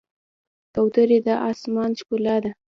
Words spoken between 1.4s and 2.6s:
آسمان ښکلا ده.